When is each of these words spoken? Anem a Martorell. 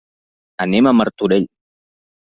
Anem 0.65 0.91
a 0.91 0.95
Martorell. 1.03 1.49